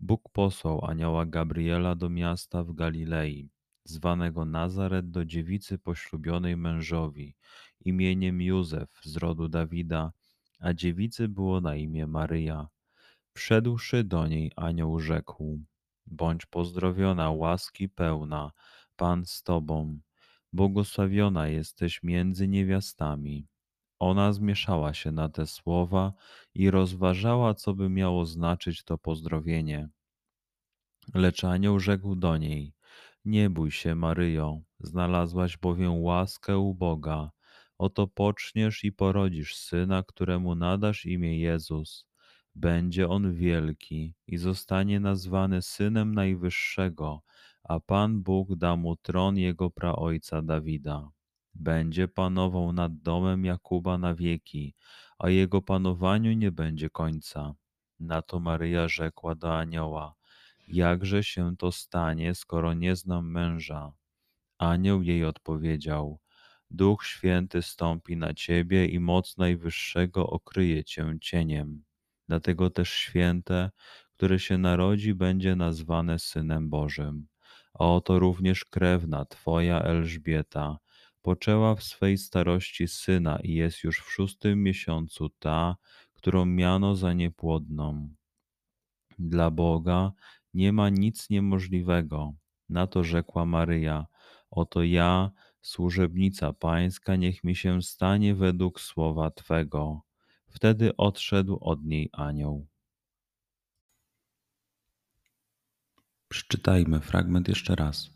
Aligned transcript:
Bóg 0.00 0.28
posłał 0.32 0.84
anioła 0.84 1.26
Gabriela 1.26 1.94
do 1.94 2.08
miasta 2.08 2.64
w 2.64 2.72
Galilei, 2.72 3.50
zwanego 3.84 4.44
Nazaret 4.44 5.10
do 5.10 5.24
dziewicy 5.24 5.78
poślubionej 5.78 6.56
mężowi, 6.56 7.34
imieniem 7.80 8.40
Józef 8.40 9.00
z 9.04 9.16
rodu 9.16 9.48
Dawida, 9.48 10.12
a 10.58 10.74
dziewicy 10.74 11.28
było 11.28 11.60
na 11.60 11.76
imię 11.76 12.06
Maryja. 12.06 12.68
Wszedłszy 13.32 14.04
do 14.04 14.26
niej, 14.26 14.52
anioł 14.56 15.00
rzekł: 15.00 15.60
Bądź 16.06 16.46
pozdrowiona, 16.46 17.30
łaski 17.30 17.88
pełna, 17.88 18.52
Pan 18.96 19.26
z 19.26 19.42
tobą, 19.42 19.98
błogosławiona 20.52 21.48
jesteś 21.48 22.02
między 22.02 22.48
niewiastami. 22.48 23.46
Ona 23.98 24.32
zmieszała 24.32 24.94
się 24.94 25.12
na 25.12 25.28
te 25.28 25.46
słowa 25.46 26.12
i 26.54 26.70
rozważała, 26.70 27.54
co 27.54 27.74
by 27.74 27.88
miało 27.88 28.26
znaczyć 28.26 28.84
to 28.84 28.98
pozdrowienie. 28.98 29.88
Lecz 31.14 31.44
anioł 31.44 31.80
rzekł 31.80 32.16
do 32.16 32.36
niej: 32.36 32.74
Nie 33.24 33.50
bój 33.50 33.70
się, 33.70 33.94
Maryjo, 33.94 34.60
znalazłaś 34.80 35.56
bowiem 35.56 36.02
łaskę 36.02 36.58
u 36.58 36.74
Boga. 36.74 37.30
Oto 37.78 38.06
poczniesz 38.06 38.84
i 38.84 38.92
porodzisz 38.92 39.56
syna, 39.56 40.02
któremu 40.02 40.54
nadasz 40.54 41.06
imię 41.06 41.38
Jezus. 41.38 42.06
Będzie 42.54 43.08
on 43.08 43.34
wielki 43.34 44.14
i 44.26 44.36
zostanie 44.36 45.00
nazwany 45.00 45.62
synem 45.62 46.14
Najwyższego, 46.14 47.22
a 47.62 47.80
Pan 47.80 48.22
Bóg 48.22 48.56
da 48.56 48.76
mu 48.76 48.96
tron 48.96 49.36
jego 49.38 49.70
praojca 49.70 50.42
Dawida 50.42 51.15
będzie 51.60 52.08
panował 52.08 52.72
nad 52.72 52.96
domem 52.96 53.44
Jakuba 53.44 53.98
na 53.98 54.14
wieki, 54.14 54.74
a 55.18 55.30
jego 55.30 55.62
panowaniu 55.62 56.32
nie 56.32 56.52
będzie 56.52 56.90
końca. 56.90 57.54
Na 58.00 58.22
to 58.22 58.40
Maryja 58.40 58.88
rzekła 58.88 59.34
do 59.34 59.58
anioła: 59.58 60.14
Jakże 60.68 61.24
się 61.24 61.56
to 61.56 61.72
stanie, 61.72 62.34
skoro 62.34 62.74
nie 62.74 62.96
znam 62.96 63.30
męża? 63.30 63.92
Anioł 64.58 65.02
jej 65.02 65.24
odpowiedział: 65.24 66.18
Duch 66.70 67.04
Święty 67.04 67.62
stąpi 67.62 68.16
na 68.16 68.34
ciebie 68.34 68.86
i 68.86 69.00
moc 69.00 69.36
Najwyższego 69.36 70.26
okryje 70.26 70.84
cię 70.84 71.16
cieniem. 71.20 71.84
Dlatego 72.28 72.70
też 72.70 72.92
święte, 72.92 73.70
które 74.16 74.38
się 74.38 74.58
narodzi, 74.58 75.14
będzie 75.14 75.56
nazwane 75.56 76.18
Synem 76.18 76.68
Bożym. 76.68 77.26
A 77.74 77.84
oto 77.84 78.18
również 78.18 78.64
krewna 78.64 79.24
Twoja 79.24 79.80
Elżbieta 79.80 80.78
poczęła 81.26 81.74
w 81.74 81.82
swej 81.82 82.18
starości 82.18 82.88
syna 82.88 83.38
i 83.42 83.52
jest 83.54 83.84
już 83.84 84.00
w 84.00 84.10
szóstym 84.12 84.62
miesiącu 84.62 85.28
ta, 85.28 85.76
którą 86.14 86.44
miano 86.44 86.96
za 86.96 87.12
niepłodną. 87.12 88.08
Dla 89.18 89.50
Boga 89.50 90.12
nie 90.54 90.72
ma 90.72 90.88
nic 90.88 91.30
niemożliwego. 91.30 92.34
Na 92.68 92.86
to 92.86 93.04
rzekła 93.04 93.46
Maryja: 93.46 94.06
Oto 94.50 94.82
ja, 94.82 95.30
służebnica 95.62 96.52
Pańska, 96.52 97.16
niech 97.16 97.44
mi 97.44 97.56
się 97.56 97.82
stanie 97.82 98.34
według 98.34 98.80
słowa 98.80 99.30
Twego. 99.30 100.02
Wtedy 100.48 100.96
odszedł 100.96 101.58
od 101.60 101.84
niej 101.84 102.08
anioł. 102.12 102.66
Przeczytajmy 106.28 107.00
fragment 107.00 107.48
jeszcze 107.48 107.74
raz. 107.76 108.15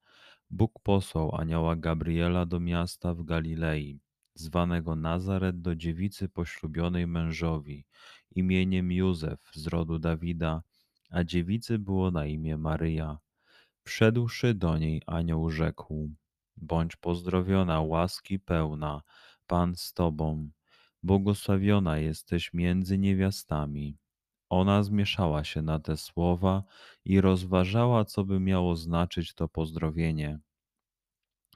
Bóg 0.53 0.79
posłał 0.83 1.35
anioła 1.35 1.75
Gabriela 1.75 2.45
do 2.45 2.59
miasta 2.59 3.13
w 3.13 3.23
Galilei, 3.23 3.99
zwanego 4.33 4.95
Nazaret 4.95 5.61
do 5.61 5.75
dziewicy 5.75 6.29
poślubionej 6.29 7.07
mężowi, 7.07 7.85
imieniem 8.35 8.91
Józef 8.91 9.39
z 9.53 9.67
rodu 9.67 9.99
Dawida, 9.99 10.63
a 11.09 11.23
dziewicy 11.23 11.79
było 11.79 12.11
na 12.11 12.25
imię 12.25 12.57
Maryja. 12.57 13.17
Wszedłszy 13.83 14.53
do 14.53 14.77
niej, 14.77 15.01
anioł 15.07 15.49
rzekł: 15.49 16.09
Bądź 16.57 16.95
pozdrowiona, 16.95 17.81
łaski 17.81 18.39
pełna, 18.39 19.01
Pan 19.47 19.75
z 19.75 19.93
tobą, 19.93 20.49
błogosławiona 21.03 21.97
jesteś 21.97 22.53
między 22.53 22.97
niewiastami. 22.97 23.97
Ona 24.51 24.83
zmieszała 24.83 25.43
się 25.43 25.61
na 25.61 25.79
te 25.79 25.97
słowa 25.97 26.63
i 27.05 27.21
rozważała, 27.21 28.05
co 28.05 28.23
by 28.23 28.39
miało 28.39 28.75
znaczyć 28.75 29.33
to 29.33 29.47
pozdrowienie. 29.47 30.39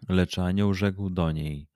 Lecz 0.10 0.40
anioł 0.40 0.74
rzekł 0.74 1.10
do 1.10 1.32
niej: 1.32 1.68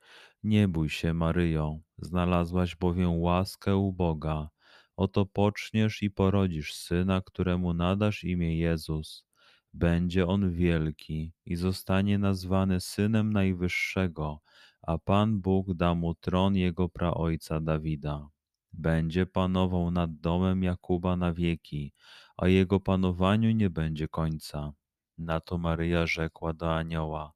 Nie 0.44 0.68
bój 0.68 0.90
się, 0.90 1.14
Maryjo, 1.14 1.80
znalazłaś 1.98 2.76
bowiem 2.76 3.22
łaskę 3.22 3.78
u 3.78 3.94
Boga. 3.94 4.50
Oto 4.96 5.26
poczniesz 5.26 6.04
i 6.04 6.12
porodzisz 6.12 6.74
syna, 6.74 7.22
któremu 7.22 7.74
nadasz 7.74 8.24
imię 8.24 8.58
Jezus. 8.58 9.26
Będzie 9.74 10.28
on 10.28 10.52
wielki 10.52 11.34
i 11.46 11.56
zostanie 11.56 12.18
nazwany 12.18 12.80
synem 12.82 13.34
Najwyższego, 13.34 14.42
a 14.82 14.98
Pan 14.98 15.42
Bóg 15.42 15.74
da 15.74 15.96
mu 15.96 16.16
tron 16.16 16.56
jego 16.56 16.90
praojca 16.90 17.60
Dawida 17.60 18.30
będzie 18.74 19.26
panował 19.26 19.92
nad 19.92 20.16
domem 20.16 20.64
Jakuba 20.64 21.16
na 21.16 21.34
wieki, 21.34 21.94
a 22.38 22.48
jego 22.48 22.80
panowaniu 22.80 23.52
nie 23.52 23.70
będzie 23.70 24.08
końca. 24.08 24.74
Na 25.18 25.40
to 25.40 25.58
Maryja 25.58 26.08
rzekła 26.08 26.54
do 26.54 26.76
anioła: 26.76 27.34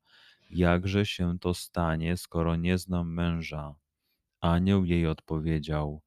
Jakże 0.49 1.05
się 1.05 1.39
to 1.39 1.53
stanie, 1.53 2.17
skoro 2.17 2.55
nie 2.55 2.77
znam 2.77 3.13
męża? 3.13 3.75
Anioł 4.41 4.85
jej 4.85 5.07
odpowiedział: 5.07 6.01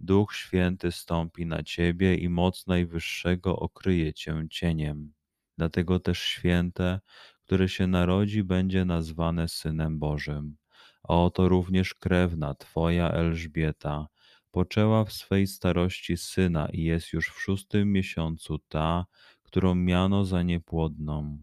Duch 0.00 0.34
Święty 0.34 0.92
stąpi 0.92 1.46
na 1.46 1.62
ciebie 1.62 2.14
i 2.14 2.28
moc 2.28 2.66
Najwyższego 2.66 3.56
okryje 3.56 4.14
cię 4.14 4.46
cieniem. 4.50 5.12
Dlatego 5.58 6.00
też 6.00 6.18
święte, 6.18 7.00
które 7.46 7.68
się 7.68 7.86
narodzi, 7.86 8.44
będzie 8.44 8.84
nazwane 8.84 9.48
Synem 9.48 9.98
Bożym. 9.98 10.56
A 11.02 11.16
oto 11.16 11.48
również 11.48 11.94
krewna 11.94 12.54
Twoja 12.54 13.10
Elżbieta 13.10 14.06
poczęła 14.50 15.04
w 15.04 15.12
swej 15.12 15.46
starości 15.46 16.16
syna 16.16 16.68
i 16.72 16.82
jest 16.82 17.12
już 17.12 17.28
w 17.28 17.40
szóstym 17.40 17.92
miesiącu 17.92 18.58
ta, 18.58 19.06
którą 19.42 19.74
miano 19.74 20.24
za 20.24 20.42
niepłodną. 20.42 21.38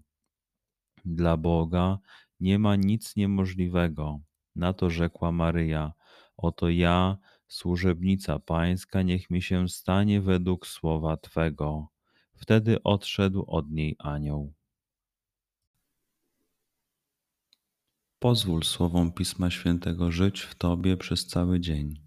Dla 1.06 1.38
Boga 1.38 2.00
nie 2.40 2.60
ma 2.60 2.76
nic 2.76 3.16
niemożliwego. 3.16 4.20
Na 4.56 4.74
to 4.74 4.90
rzekła 4.90 5.32
Maryja: 5.32 5.94
Oto 6.38 6.70
ja, 6.70 7.18
służebnica 7.48 8.40
Pańska, 8.40 9.02
niech 9.02 9.30
mi 9.30 9.42
się 9.42 9.70
stanie 9.70 10.22
według 10.22 10.68
słowa 10.68 11.18
Twego. 11.18 11.88
Wtedy 12.36 12.84
odszedł 12.84 13.46
od 13.48 13.72
niej 13.72 13.96
anioł. 14.00 14.54
Pozwól 18.20 18.64
słowom 18.64 19.12
Pisma 19.12 19.52
Świętego 19.52 20.12
żyć 20.12 20.42
w 20.42 20.56
Tobie 20.56 20.98
przez 20.98 21.28
cały 21.28 21.60
dzień. 21.60 22.07